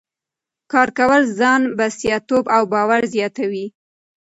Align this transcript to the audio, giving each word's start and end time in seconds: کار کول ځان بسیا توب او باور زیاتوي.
کار 0.71 0.89
کول 0.97 1.21
ځان 1.39 1.61
بسیا 1.77 2.17
توب 2.27 2.45
او 2.55 2.63
باور 2.73 3.01
زیاتوي. 3.13 3.65